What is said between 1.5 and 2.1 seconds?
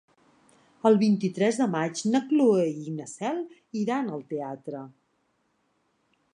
de maig